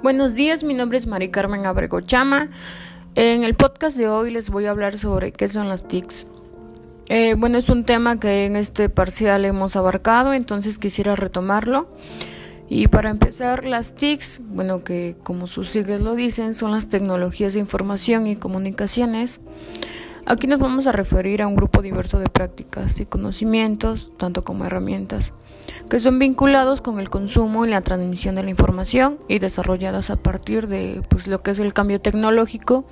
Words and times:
Buenos 0.00 0.36
días, 0.36 0.62
mi 0.62 0.74
nombre 0.74 0.96
es 0.96 1.08
Mari 1.08 1.28
Carmen 1.30 1.66
Abrego 1.66 2.00
Chama. 2.00 2.50
En 3.16 3.42
el 3.42 3.54
podcast 3.54 3.96
de 3.96 4.08
hoy 4.08 4.30
les 4.30 4.48
voy 4.48 4.66
a 4.66 4.70
hablar 4.70 4.96
sobre 4.96 5.32
qué 5.32 5.48
son 5.48 5.68
las 5.68 5.88
TICs. 5.88 6.28
Eh, 7.08 7.34
bueno, 7.36 7.58
es 7.58 7.68
un 7.68 7.84
tema 7.84 8.20
que 8.20 8.46
en 8.46 8.54
este 8.54 8.90
parcial 8.90 9.44
hemos 9.44 9.74
abarcado, 9.74 10.34
entonces 10.34 10.78
quisiera 10.78 11.16
retomarlo. 11.16 11.88
Y 12.68 12.86
para 12.86 13.10
empezar, 13.10 13.64
las 13.64 13.96
TICs, 13.96 14.40
bueno, 14.44 14.84
que 14.84 15.16
como 15.24 15.48
sus 15.48 15.70
siglas 15.70 16.00
lo 16.00 16.14
dicen, 16.14 16.54
son 16.54 16.70
las 16.70 16.88
tecnologías 16.88 17.54
de 17.54 17.58
información 17.58 18.28
y 18.28 18.36
comunicaciones. 18.36 19.40
Aquí 20.30 20.46
nos 20.46 20.58
vamos 20.58 20.86
a 20.86 20.92
referir 20.92 21.40
a 21.40 21.46
un 21.46 21.56
grupo 21.56 21.80
diverso 21.80 22.18
de 22.18 22.28
prácticas 22.28 23.00
y 23.00 23.06
conocimientos, 23.06 24.12
tanto 24.18 24.44
como 24.44 24.66
herramientas 24.66 25.32
que 25.88 26.00
son 26.00 26.18
vinculados 26.18 26.82
con 26.82 27.00
el 27.00 27.08
consumo 27.08 27.64
y 27.64 27.70
la 27.70 27.80
transmisión 27.80 28.34
de 28.34 28.42
la 28.42 28.50
información 28.50 29.18
y 29.26 29.38
desarrolladas 29.38 30.10
a 30.10 30.16
partir 30.16 30.68
de 30.68 31.00
pues, 31.08 31.28
lo 31.28 31.40
que 31.40 31.52
es 31.52 31.60
el 31.60 31.72
cambio 31.72 32.02
tecnológico 32.02 32.84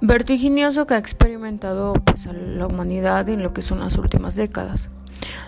vertiginoso 0.00 0.86
que 0.86 0.94
ha 0.94 0.98
experimentado 0.98 1.94
pues, 1.94 2.26
la 2.26 2.68
humanidad 2.68 3.28
en 3.28 3.42
lo 3.42 3.52
que 3.52 3.62
son 3.62 3.80
las 3.80 3.98
últimas 3.98 4.36
décadas. 4.36 4.88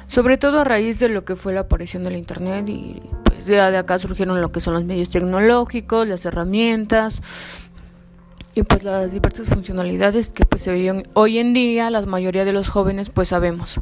Sobre 0.09 0.37
todo 0.37 0.61
a 0.61 0.65
raíz 0.65 0.99
de 0.99 1.11
lo 1.11 1.25
que 1.25 1.37
fue 1.37 1.53
la 1.53 1.61
aparición 1.61 2.03
del 2.03 2.17
Internet 2.17 2.69
y 2.69 3.01
pues 3.23 3.47
de 3.47 3.61
acá 3.61 4.01
surgieron 4.01 4.41
lo 4.41 4.51
que 4.51 4.59
son 4.59 4.75
los 4.75 4.85
medios 4.85 5.11
tecnológicos, 5.11 6.09
las 6.09 6.25
herramientas 6.25 7.23
y 8.59 8.65
pues 8.65 8.83
las 8.83 9.13
diversas 9.13 9.49
funcionalidades 9.49 10.31
que 10.31 10.45
pues 10.45 10.63
se 10.63 10.73
viven 10.73 11.07
hoy 11.15 11.39
en 11.39 11.53
día 11.53 11.91
la 11.91 12.05
mayoría 12.05 12.45
de 12.45 12.53
los 12.53 12.69
jóvenes 12.69 13.09
pues 13.09 13.29
sabemos. 13.29 13.81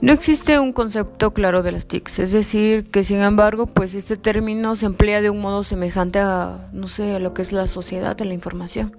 No 0.00 0.12
existe 0.12 0.58
un 0.58 0.72
concepto 0.72 1.32
claro 1.32 1.62
de 1.62 1.72
las 1.72 1.86
TICs, 1.86 2.18
es 2.18 2.32
decir, 2.32 2.90
que 2.90 3.02
sin 3.04 3.22
embargo, 3.22 3.66
pues 3.66 3.94
este 3.94 4.16
término 4.16 4.76
se 4.76 4.86
emplea 4.86 5.22
de 5.22 5.30
un 5.30 5.40
modo 5.40 5.62
semejante 5.62 6.18
a, 6.18 6.68
no 6.72 6.86
sé, 6.86 7.16
a 7.16 7.18
lo 7.18 7.32
que 7.32 7.42
es 7.42 7.52
la 7.52 7.66
sociedad 7.66 8.14
de 8.16 8.26
la 8.26 8.34
información. 8.34 8.96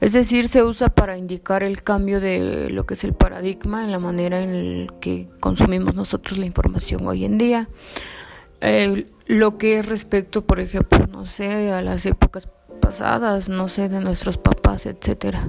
Es 0.00 0.12
decir, 0.12 0.48
se 0.48 0.62
usa 0.62 0.88
para 0.88 1.16
indicar 1.16 1.62
el 1.62 1.82
cambio 1.82 2.20
de 2.20 2.68
lo 2.68 2.84
que 2.84 2.94
es 2.94 3.04
el 3.04 3.14
paradigma 3.14 3.84
en 3.84 3.92
la 3.92 3.98
manera 3.98 4.42
en 4.42 4.50
el 4.50 4.92
que 5.00 5.28
consumimos 5.40 5.94
nosotros 5.94 6.38
la 6.38 6.46
información 6.46 7.06
hoy 7.06 7.24
en 7.24 7.38
día. 7.38 7.68
lo 9.26 9.58
que 9.58 9.78
es 9.78 9.86
respecto, 9.86 10.44
por 10.44 10.60
ejemplo, 10.60 11.06
no 11.06 11.24
sé, 11.24 11.72
a 11.72 11.80
las 11.80 12.04
épocas 12.04 12.48
pasadas, 12.84 13.48
no 13.48 13.68
sé, 13.68 13.88
de 13.88 14.00
nuestros 14.00 14.36
papás, 14.36 14.86
etcétera 14.86 15.48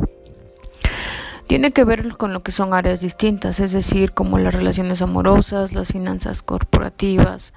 tiene 1.47 1.72
que 1.72 1.83
ver 1.83 2.17
con 2.17 2.33
lo 2.33 2.41
que 2.41 2.52
son 2.52 2.73
áreas 2.73 3.02
distintas, 3.02 3.59
es 3.59 3.72
decir, 3.72 4.11
como 4.11 4.39
las 4.39 4.53
relaciones 4.53 5.02
amorosas, 5.02 5.73
las 5.73 5.89
finanzas 5.89 6.41
corporativas, 6.41 7.53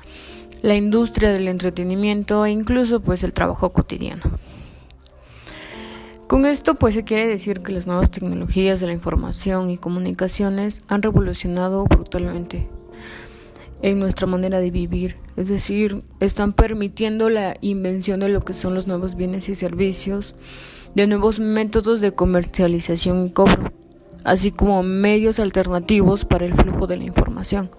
la 0.60 0.74
industria 0.74 1.30
del 1.30 1.48
entretenimiento 1.48 2.44
e 2.44 2.50
incluso 2.50 3.00
pues 3.00 3.24
el 3.24 3.32
trabajo 3.32 3.72
cotidiano. 3.72 4.22
Con 6.26 6.44
esto 6.44 6.74
pues 6.74 6.92
se 6.94 7.04
quiere 7.04 7.26
decir 7.26 7.60
que 7.60 7.72
las 7.72 7.86
nuevas 7.86 8.10
tecnologías 8.10 8.80
de 8.80 8.88
la 8.88 8.92
información 8.92 9.70
y 9.70 9.78
comunicaciones 9.78 10.82
han 10.88 11.00
revolucionado 11.00 11.84
brutalmente 11.84 12.68
en 13.82 13.98
nuestra 13.98 14.26
manera 14.26 14.60
de 14.60 14.70
vivir, 14.70 15.16
es 15.36 15.48
decir, 15.48 16.02
están 16.20 16.52
permitiendo 16.52 17.30
la 17.30 17.56
invención 17.60 18.20
de 18.20 18.28
lo 18.28 18.44
que 18.44 18.54
son 18.54 18.74
los 18.74 18.86
nuevos 18.86 19.14
bienes 19.14 19.48
y 19.48 19.54
servicios, 19.54 20.34
de 20.94 21.06
nuevos 21.06 21.38
métodos 21.38 22.00
de 22.00 22.12
comercialización 22.12 23.26
y 23.26 23.30
cobro, 23.30 23.72
así 24.24 24.50
como 24.50 24.82
medios 24.82 25.38
alternativos 25.38 26.24
para 26.24 26.46
el 26.46 26.54
flujo 26.54 26.86
de 26.86 26.96
la 26.96 27.04
información, 27.04 27.70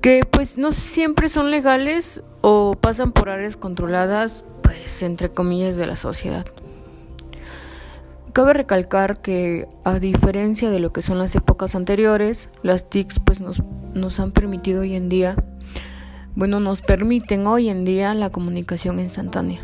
que 0.00 0.22
pues 0.30 0.56
no 0.56 0.72
siempre 0.72 1.28
son 1.28 1.50
legales 1.50 2.22
o 2.42 2.76
pasan 2.80 3.12
por 3.12 3.28
áreas 3.28 3.56
controladas, 3.56 4.44
pues 4.62 5.02
entre 5.02 5.30
comillas, 5.30 5.76
de 5.76 5.86
la 5.86 5.96
sociedad. 5.96 6.46
Cabe 8.36 8.52
recalcar 8.52 9.22
que, 9.22 9.66
a 9.82 9.98
diferencia 9.98 10.68
de 10.68 10.78
lo 10.78 10.92
que 10.92 11.00
son 11.00 11.18
las 11.18 11.34
épocas 11.34 11.74
anteriores, 11.74 12.50
las 12.62 12.90
TICs 12.90 13.18
pues 13.20 13.40
nos, 13.40 13.62
nos 13.94 14.20
han 14.20 14.30
permitido 14.30 14.82
hoy 14.82 14.94
en 14.94 15.08
día, 15.08 15.36
bueno, 16.34 16.60
nos 16.60 16.82
permiten 16.82 17.46
hoy 17.46 17.70
en 17.70 17.86
día 17.86 18.12
la 18.12 18.28
comunicación 18.28 19.00
instantánea. 19.00 19.62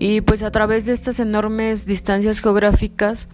Y 0.00 0.20
pues 0.20 0.42
a 0.42 0.50
través 0.50 0.84
de 0.84 0.94
estas 0.94 1.20
enormes 1.20 1.86
distancias 1.86 2.40
geográficas, 2.40 3.28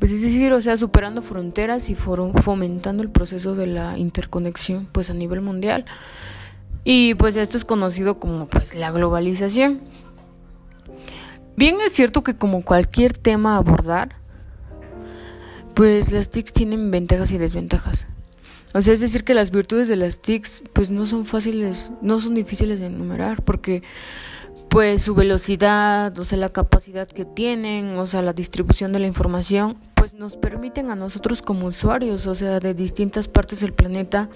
pues 0.00 0.10
es 0.10 0.22
decir, 0.22 0.52
o 0.52 0.60
sea, 0.60 0.76
superando 0.76 1.22
fronteras 1.22 1.90
y 1.90 1.94
fomentando 1.94 3.04
el 3.04 3.10
proceso 3.10 3.54
de 3.54 3.68
la 3.68 3.96
interconexión 3.98 4.88
pues 4.90 5.10
a 5.10 5.14
nivel 5.14 5.42
mundial. 5.42 5.84
Y 6.82 7.14
pues 7.14 7.36
esto 7.36 7.56
es 7.56 7.64
conocido 7.64 8.18
como 8.18 8.48
pues 8.48 8.74
la 8.74 8.90
globalización. 8.90 9.82
Bien 11.60 11.76
es 11.84 11.92
cierto 11.92 12.22
que 12.22 12.36
como 12.36 12.64
cualquier 12.64 13.12
tema 13.18 13.56
a 13.56 13.58
abordar, 13.58 14.16
pues 15.74 16.10
las 16.10 16.30
TICs 16.30 16.54
tienen 16.54 16.90
ventajas 16.90 17.32
y 17.32 17.36
desventajas. 17.36 18.06
O 18.72 18.80
sea, 18.80 18.94
es 18.94 19.00
decir 19.00 19.24
que 19.24 19.34
las 19.34 19.50
virtudes 19.50 19.86
de 19.86 19.96
las 19.96 20.22
TICs 20.22 20.64
pues 20.72 20.90
no 20.90 21.04
son 21.04 21.26
fáciles, 21.26 21.92
no 22.00 22.18
son 22.18 22.34
difíciles 22.34 22.80
de 22.80 22.86
enumerar 22.86 23.42
porque 23.42 23.82
pues 24.70 25.02
su 25.02 25.14
velocidad, 25.14 26.18
o 26.18 26.24
sea, 26.24 26.38
la 26.38 26.48
capacidad 26.48 27.06
que 27.06 27.26
tienen, 27.26 27.98
o 27.98 28.06
sea, 28.06 28.22
la 28.22 28.32
distribución 28.32 28.94
de 28.94 29.00
la 29.00 29.06
información, 29.06 29.76
pues 29.96 30.14
nos 30.14 30.38
permiten 30.38 30.90
a 30.90 30.96
nosotros 30.96 31.42
como 31.42 31.66
usuarios, 31.66 32.26
o 32.26 32.34
sea, 32.34 32.58
de 32.60 32.72
distintas 32.72 33.28
partes 33.28 33.60
del 33.60 33.74
planeta, 33.74 34.30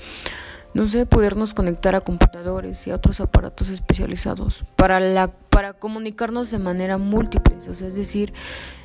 no 0.74 0.88
sé, 0.88 1.06
podernos 1.06 1.54
conectar 1.54 1.94
a 1.94 2.00
computadores 2.00 2.86
y 2.86 2.90
a 2.90 2.96
otros 2.96 3.20
aparatos 3.20 3.70
especializados 3.70 4.64
para 4.76 5.00
la 5.00 5.28
para 5.28 5.72
comunicarnos 5.72 6.50
de 6.50 6.58
manera 6.58 6.98
múltiple, 6.98 7.56
es 7.56 7.94
decir, 7.94 8.32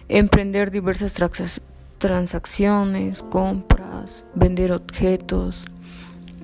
emprender 0.08 0.70
diversas 0.70 1.16
transacciones, 1.98 3.24
compras, 3.24 4.24
vender 4.36 4.72
objetos, 4.72 5.66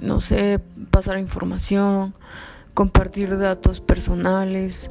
no 0.01 0.21
sé, 0.21 0.59
pasar 0.89 1.19
información, 1.19 2.13
compartir 2.73 3.37
datos 3.37 3.81
personales, 3.81 4.89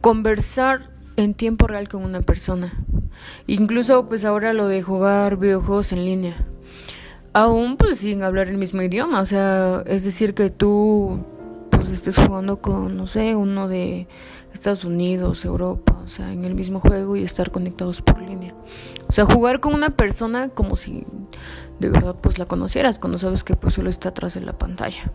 conversar 0.00 0.90
en 1.16 1.34
tiempo 1.34 1.68
real 1.68 1.88
con 1.88 2.04
una 2.04 2.22
persona. 2.22 2.72
Incluso 3.46 4.08
pues 4.08 4.24
ahora 4.24 4.52
lo 4.52 4.66
de 4.66 4.82
jugar 4.82 5.36
videojuegos 5.36 5.92
en 5.92 6.04
línea. 6.04 6.47
Aún 7.38 7.76
pues 7.76 8.00
sin 8.00 8.24
hablar 8.24 8.48
el 8.48 8.58
mismo 8.58 8.82
idioma, 8.82 9.20
o 9.20 9.24
sea, 9.24 9.84
es 9.86 10.02
decir 10.02 10.34
que 10.34 10.50
tú 10.50 11.20
pues 11.70 11.88
estés 11.88 12.16
jugando 12.16 12.60
con 12.60 12.96
no 12.96 13.06
sé, 13.06 13.36
uno 13.36 13.68
de 13.68 14.08
Estados 14.52 14.82
Unidos, 14.82 15.44
Europa, 15.44 16.00
o 16.02 16.08
sea, 16.08 16.32
en 16.32 16.42
el 16.42 16.56
mismo 16.56 16.80
juego 16.80 17.14
y 17.14 17.22
estar 17.22 17.52
conectados 17.52 18.02
por 18.02 18.20
línea. 18.20 18.56
O 19.08 19.12
sea, 19.12 19.24
jugar 19.24 19.60
con 19.60 19.72
una 19.72 19.90
persona 19.90 20.48
como 20.48 20.74
si 20.74 21.06
de 21.78 21.88
verdad 21.88 22.16
pues 22.20 22.40
la 22.40 22.46
conocieras, 22.46 22.98
cuando 22.98 23.18
sabes 23.18 23.44
que 23.44 23.54
pues 23.54 23.74
solo 23.74 23.88
está 23.88 24.08
atrás 24.08 24.34
de 24.34 24.40
la 24.40 24.58
pantalla. 24.58 25.12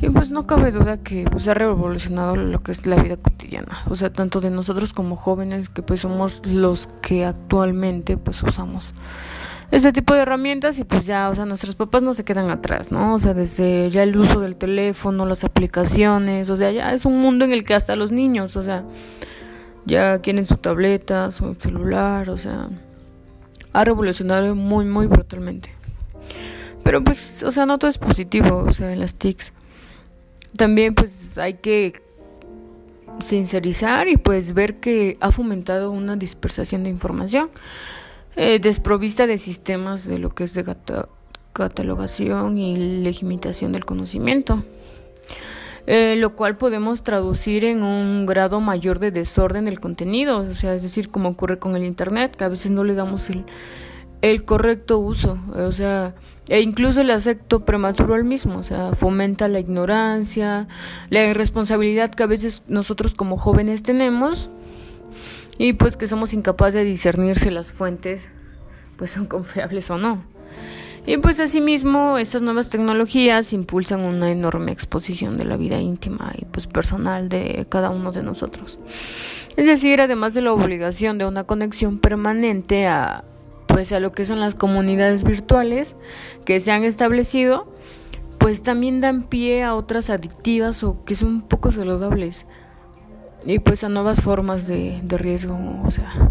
Y 0.00 0.10
pues 0.10 0.30
no 0.30 0.46
cabe 0.46 0.70
duda 0.70 0.98
que 0.98 1.24
pues, 1.32 1.48
ha 1.48 1.54
revolucionado 1.54 2.36
lo 2.36 2.60
que 2.60 2.72
es 2.72 2.84
la 2.84 3.02
vida 3.02 3.16
cotidiana, 3.16 3.84
o 3.88 3.94
sea, 3.94 4.12
tanto 4.12 4.42
de 4.42 4.50
nosotros 4.50 4.92
como 4.92 5.16
jóvenes 5.16 5.70
que 5.70 5.80
pues 5.80 6.00
somos 6.00 6.44
los 6.44 6.90
que 7.00 7.24
actualmente 7.24 8.18
pues 8.18 8.42
usamos 8.42 8.92
este 9.70 9.92
tipo 9.92 10.14
de 10.14 10.20
herramientas 10.20 10.78
y 10.78 10.84
pues 10.84 11.06
ya, 11.06 11.28
o 11.28 11.34
sea, 11.34 11.44
nuestros 11.44 11.74
papás 11.74 12.02
no 12.02 12.14
se 12.14 12.24
quedan 12.24 12.50
atrás, 12.50 12.90
¿no? 12.90 13.14
O 13.14 13.18
sea, 13.18 13.34
desde 13.34 13.90
ya 13.90 14.02
el 14.02 14.16
uso 14.16 14.40
del 14.40 14.56
teléfono, 14.56 15.26
las 15.26 15.44
aplicaciones, 15.44 16.48
o 16.50 16.56
sea, 16.56 16.70
ya 16.70 16.94
es 16.94 17.04
un 17.04 17.20
mundo 17.20 17.44
en 17.44 17.52
el 17.52 17.64
que 17.64 17.74
hasta 17.74 17.94
los 17.94 18.10
niños, 18.10 18.56
o 18.56 18.62
sea, 18.62 18.84
ya 19.84 20.20
quieren 20.20 20.46
su 20.46 20.56
tableta, 20.56 21.30
su 21.30 21.54
celular, 21.54 22.30
o 22.30 22.38
sea, 22.38 22.68
ha 23.72 23.84
revolucionado 23.84 24.54
muy, 24.54 24.86
muy 24.86 25.06
brutalmente. 25.06 25.70
Pero 26.82 27.04
pues, 27.04 27.42
o 27.42 27.50
sea, 27.50 27.66
no 27.66 27.78
todo 27.78 27.90
es 27.90 27.98
positivo, 27.98 28.64
o 28.66 28.70
sea, 28.70 28.94
las 28.96 29.14
TICs 29.14 29.52
también 30.56 30.94
pues 30.94 31.38
hay 31.38 31.54
que 31.54 32.02
sincerizar 33.20 34.08
y 34.08 34.16
pues 34.16 34.54
ver 34.54 34.76
que 34.76 35.16
ha 35.20 35.30
fomentado 35.30 35.90
una 35.90 36.16
dispersación 36.16 36.84
de 36.84 36.90
información 36.90 37.50
eh, 38.38 38.60
desprovista 38.60 39.26
de 39.26 39.36
sistemas 39.36 40.06
de 40.06 40.18
lo 40.18 40.30
que 40.30 40.44
es 40.44 40.54
de 40.54 40.64
catalogación 41.52 42.56
y 42.56 43.02
legitimación 43.02 43.72
del 43.72 43.84
conocimiento. 43.84 44.62
Eh, 45.88 46.14
lo 46.16 46.36
cual 46.36 46.56
podemos 46.56 47.02
traducir 47.02 47.64
en 47.64 47.82
un 47.82 48.26
grado 48.26 48.60
mayor 48.60 49.00
de 49.00 49.10
desorden 49.10 49.64
del 49.64 49.80
contenido, 49.80 50.40
o 50.40 50.54
sea, 50.54 50.74
es 50.74 50.82
decir, 50.82 51.08
como 51.08 51.30
ocurre 51.30 51.58
con 51.58 51.74
el 51.76 51.82
Internet, 51.82 52.36
que 52.36 52.44
a 52.44 52.48
veces 52.48 52.70
no 52.70 52.84
le 52.84 52.94
damos 52.94 53.28
el, 53.30 53.44
el 54.20 54.44
correcto 54.44 54.98
uso, 54.98 55.38
o 55.56 55.72
sea, 55.72 56.14
e 56.48 56.60
incluso 56.60 57.00
el 57.00 57.10
acepto 57.10 57.64
prematuro 57.64 58.14
al 58.14 58.24
mismo, 58.24 58.58
o 58.58 58.62
sea, 58.62 58.94
fomenta 58.94 59.48
la 59.48 59.60
ignorancia, 59.60 60.68
la 61.10 61.24
irresponsabilidad 61.24 62.10
que 62.10 62.22
a 62.22 62.26
veces 62.26 62.62
nosotros 62.68 63.14
como 63.14 63.36
jóvenes 63.36 63.82
tenemos 63.82 64.50
y 65.58 65.72
pues 65.74 65.96
que 65.96 66.06
somos 66.06 66.32
incapaces 66.32 66.74
de 66.74 66.84
discernir 66.84 67.38
si 67.38 67.50
las 67.50 67.72
fuentes 67.72 68.30
pues 68.96 69.10
son 69.10 69.26
confiables 69.26 69.90
o 69.90 69.98
no. 69.98 70.24
Y 71.06 71.16
pues 71.16 71.40
asimismo, 71.40 72.18
estas 72.18 72.42
nuevas 72.42 72.68
tecnologías 72.68 73.52
impulsan 73.52 74.00
una 74.00 74.30
enorme 74.30 74.72
exposición 74.72 75.38
de 75.38 75.44
la 75.44 75.56
vida 75.56 75.80
íntima 75.80 76.34
y 76.36 76.44
pues 76.44 76.66
personal 76.66 77.28
de 77.28 77.66
cada 77.70 77.90
uno 77.90 78.12
de 78.12 78.22
nosotros. 78.22 78.78
Es 79.56 79.66
decir, 79.66 80.00
además 80.00 80.34
de 80.34 80.42
la 80.42 80.52
obligación 80.52 81.16
de 81.16 81.24
una 81.24 81.44
conexión 81.44 81.98
permanente 81.98 82.86
a 82.86 83.24
pues 83.66 83.92
a 83.92 84.00
lo 84.00 84.12
que 84.12 84.24
son 84.24 84.40
las 84.40 84.54
comunidades 84.54 85.24
virtuales 85.24 85.94
que 86.44 86.58
se 86.58 86.72
han 86.72 86.84
establecido, 86.84 87.72
pues 88.38 88.62
también 88.62 89.00
dan 89.00 89.24
pie 89.24 89.62
a 89.62 89.74
otras 89.74 90.10
adictivas 90.10 90.82
o 90.84 91.04
que 91.04 91.14
son 91.14 91.42
poco 91.42 91.70
saludables 91.70 92.46
y 93.44 93.58
pues 93.60 93.84
a 93.84 93.88
nuevas 93.88 94.20
formas 94.20 94.66
de, 94.66 95.00
de 95.02 95.18
riesgo, 95.18 95.56
o 95.84 95.90
sea, 95.90 96.30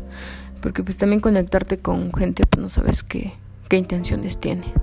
porque 0.62 0.84
pues 0.84 0.98
también 0.98 1.22
conectarte 1.22 1.78
con 1.80 2.14
gente 2.14 2.46
pues 2.46 2.62
no 2.62 2.70
sabes 2.70 3.04
qué 3.04 3.34
qué 3.68 3.78
intenciones 3.78 4.38
tiene. 4.38 4.74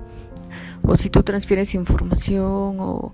O 0.83 0.97
si 0.97 1.09
tú 1.09 1.23
transfieres 1.23 1.73
información 1.75 2.77
o, 2.79 3.13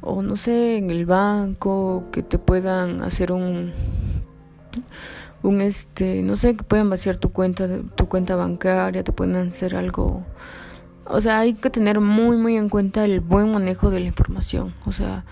o 0.00 0.22
no 0.22 0.36
sé, 0.36 0.76
en 0.76 0.90
el 0.90 1.06
banco, 1.06 2.04
que 2.12 2.22
te 2.22 2.38
puedan 2.38 3.02
hacer 3.02 3.32
un 3.32 3.72
un 5.42 5.60
este, 5.60 6.22
no 6.22 6.36
sé, 6.36 6.56
que 6.56 6.64
puedan 6.64 6.90
vaciar 6.90 7.16
tu 7.16 7.30
cuenta 7.30 7.68
tu 7.94 8.08
cuenta 8.08 8.36
bancaria, 8.36 9.04
te 9.04 9.12
pueden 9.12 9.36
hacer 9.36 9.76
algo 9.76 10.22
o 11.08 11.20
sea, 11.20 11.40
hay 11.40 11.54
que 11.54 11.70
tener 11.70 12.00
muy 12.00 12.36
muy 12.36 12.56
en 12.56 12.68
cuenta 12.68 13.04
el 13.04 13.20
buen 13.20 13.50
manejo 13.50 13.90
de 13.90 14.00
la 14.00 14.06
información, 14.06 14.74
o 14.86 14.92
sea, 14.92 15.24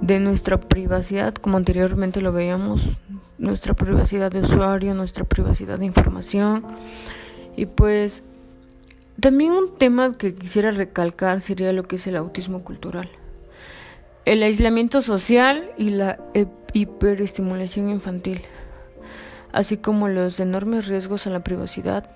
de 0.00 0.20
nuestra 0.20 0.58
privacidad, 0.58 1.34
como 1.34 1.56
anteriormente 1.56 2.20
lo 2.20 2.32
veíamos, 2.32 2.88
nuestra 3.38 3.74
privacidad 3.74 4.30
de 4.30 4.40
usuario, 4.40 4.94
nuestra 4.94 5.24
privacidad 5.24 5.78
de 5.78 5.86
información. 5.86 6.64
Y 7.56 7.66
pues 7.66 8.22
también 9.20 9.52
un 9.52 9.76
tema 9.76 10.12
que 10.12 10.34
quisiera 10.34 10.70
recalcar 10.70 11.40
sería 11.40 11.72
lo 11.72 11.84
que 11.84 11.96
es 11.96 12.06
el 12.06 12.16
autismo 12.16 12.62
cultural. 12.62 13.10
El 14.24 14.42
aislamiento 14.42 15.02
social 15.02 15.70
y 15.76 15.90
la 15.90 16.18
hiperestimulación 16.72 17.90
infantil, 17.90 18.42
así 19.52 19.78
como 19.78 20.08
los 20.08 20.38
enormes 20.38 20.86
riesgos 20.86 21.26
a 21.26 21.30
la 21.30 21.42
privacidad. 21.42 22.10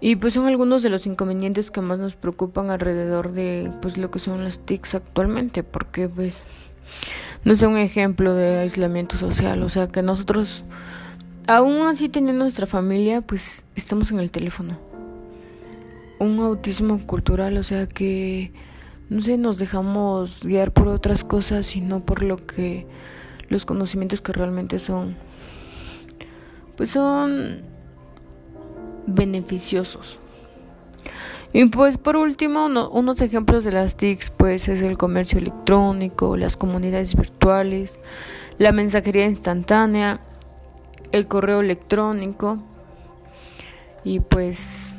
Y 0.00 0.16
pues 0.16 0.34
son 0.34 0.46
algunos 0.46 0.82
de 0.82 0.90
los 0.90 1.06
inconvenientes 1.06 1.70
que 1.70 1.80
más 1.80 1.98
nos 1.98 2.14
preocupan 2.14 2.70
alrededor 2.70 3.32
de 3.32 3.70
pues 3.80 3.96
lo 3.96 4.10
que 4.10 4.18
son 4.18 4.44
las 4.44 4.58
TICs 4.58 4.96
actualmente, 4.96 5.62
porque 5.62 6.08
pues 6.08 6.42
no 7.44 7.52
es 7.52 7.62
un 7.62 7.78
ejemplo 7.78 8.34
de 8.34 8.58
aislamiento 8.58 9.16
social, 9.16 9.62
o 9.62 9.68
sea 9.68 9.88
que 9.88 10.02
nosotros 10.02 10.64
aún 11.46 11.86
así 11.86 12.08
teniendo 12.08 12.44
nuestra 12.44 12.66
familia, 12.66 13.20
pues 13.20 13.66
estamos 13.76 14.10
en 14.10 14.20
el 14.20 14.30
teléfono. 14.30 14.78
Un 16.18 16.38
autismo 16.40 17.06
cultural, 17.06 17.56
o 17.56 17.62
sea 17.62 17.86
que 17.86 18.52
no 19.10 19.20
sé, 19.20 19.36
nos 19.36 19.58
dejamos 19.58 20.44
guiar 20.44 20.72
por 20.72 20.88
otras 20.88 21.24
cosas 21.24 21.76
y 21.76 21.80
no 21.80 22.00
por 22.00 22.22
lo 22.22 22.44
que 22.46 22.86
los 23.48 23.66
conocimientos 23.66 24.20
que 24.20 24.32
realmente 24.32 24.78
son. 24.78 25.16
Pues 26.76 26.90
son 26.90 27.62
beneficiosos. 29.06 30.18
Y 31.52 31.66
pues 31.66 31.98
por 31.98 32.16
último, 32.16 32.66
unos 32.66 33.20
ejemplos 33.20 33.62
de 33.62 33.70
las 33.70 33.96
TICs 33.96 34.30
pues 34.30 34.68
es 34.68 34.82
el 34.82 34.98
comercio 34.98 35.38
electrónico, 35.38 36.36
las 36.36 36.56
comunidades 36.56 37.14
virtuales, 37.14 38.00
la 38.58 38.72
mensajería 38.72 39.26
instantánea, 39.26 40.20
el 41.12 41.28
correo 41.28 41.60
electrónico 41.60 42.58
y 44.02 44.18
pues 44.18 44.94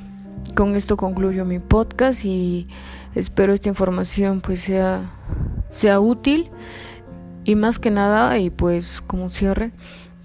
con 0.56 0.78
esto 0.78 0.96
concluyo 0.96 1.44
mi 1.44 1.60
podcast 1.60 2.24
y 2.24 2.70
espero 3.16 3.54
esta 3.54 3.68
información 3.68 4.40
pues 4.40 4.62
sea, 4.62 5.12
sea 5.72 6.00
útil 6.00 6.50
y 7.44 7.56
más 7.56 7.80
que 7.80 7.92
nada 7.92 8.38
y 8.38 8.50
pues 8.50 9.02
como 9.02 9.30
cierre 9.30 9.74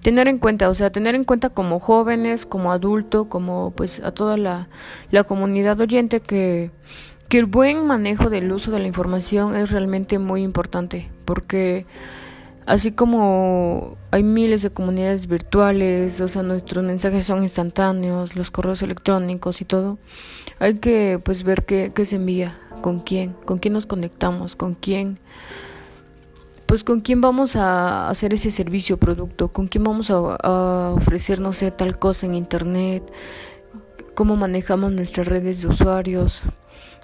tener 0.02 0.28
en 0.28 0.38
cuenta, 0.38 0.68
o 0.68 0.74
sea, 0.74 0.90
tener 0.90 1.14
en 1.14 1.24
cuenta 1.24 1.50
como 1.50 1.80
jóvenes, 1.80 2.46
como 2.46 2.72
adulto, 2.72 3.28
como 3.28 3.72
pues 3.76 4.00
a 4.00 4.12
toda 4.12 4.36
la, 4.36 4.68
la 5.10 5.24
comunidad 5.24 5.80
oyente 5.80 6.20
que, 6.20 6.70
que 7.28 7.38
el 7.38 7.46
buen 7.46 7.86
manejo 7.86 8.30
del 8.30 8.50
uso 8.52 8.70
de 8.70 8.80
la 8.80 8.86
información 8.86 9.56
es 9.56 9.70
realmente 9.70 10.18
muy 10.18 10.42
importante 10.42 11.10
porque 11.24 11.86
Así 12.70 12.92
como 12.92 13.96
hay 14.12 14.22
miles 14.22 14.62
de 14.62 14.70
comunidades 14.70 15.26
virtuales, 15.26 16.20
o 16.20 16.28
sea, 16.28 16.44
nuestros 16.44 16.84
mensajes 16.84 17.26
son 17.26 17.42
instantáneos, 17.42 18.36
los 18.36 18.52
correos 18.52 18.80
electrónicos 18.82 19.60
y 19.60 19.64
todo, 19.64 19.98
hay 20.60 20.74
que 20.74 21.20
pues 21.24 21.42
ver 21.42 21.64
qué, 21.64 21.90
qué 21.92 22.04
se 22.04 22.14
envía, 22.14 22.60
con 22.80 23.00
quién, 23.00 23.32
con 23.44 23.58
quién 23.58 23.74
nos 23.74 23.86
conectamos, 23.86 24.54
con 24.54 24.74
quién, 24.74 25.18
pues 26.70 26.84
con 26.84 27.00
quién 27.00 27.20
vamos 27.20 27.56
a 27.56 28.08
hacer 28.08 28.32
ese 28.32 28.52
servicio 28.52 28.94
o 28.94 28.98
producto, 29.00 29.48
con 29.48 29.66
quién 29.66 29.82
vamos 29.82 30.12
a, 30.12 30.14
a 30.40 30.90
ofrecer, 30.90 31.40
no 31.40 31.52
sé, 31.52 31.72
tal 31.72 31.98
cosa 31.98 32.26
en 32.26 32.36
internet, 32.36 33.02
cómo 34.14 34.36
manejamos 34.36 34.92
nuestras 34.92 35.26
redes 35.26 35.62
de 35.62 35.66
usuarios, 35.66 36.42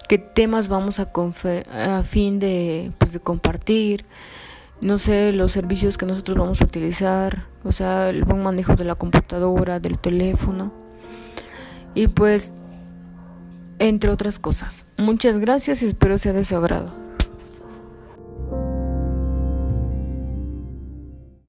qué 0.07 0.19
temas 0.19 0.69
vamos 0.69 1.01
a, 1.01 1.11
a 1.11 2.03
fin 2.03 2.39
de, 2.39 2.93
pues, 2.97 3.11
de 3.11 3.19
compartir 3.19 4.05
no 4.79 4.97
sé, 4.97 5.33
los 5.33 5.51
servicios 5.51 5.97
que 5.97 6.05
nosotros 6.05 6.37
vamos 6.37 6.61
a 6.61 6.63
utilizar, 6.63 7.47
o 7.65 7.73
sea, 7.73 8.07
el 8.07 8.23
buen 8.23 8.41
manejo 8.41 8.77
de 8.77 8.85
la 8.85 8.95
computadora, 8.95 9.81
del 9.81 9.99
teléfono. 9.99 10.71
Y 11.93 12.07
pues 12.07 12.53
entre 13.79 14.11
otras 14.11 14.39
cosas. 14.39 14.85
Muchas 14.95 15.39
gracias 15.39 15.83
y 15.83 15.87
espero 15.87 16.17
sea 16.17 16.31
de 16.31 16.45
su 16.45 16.55
agrado. 16.55 17.06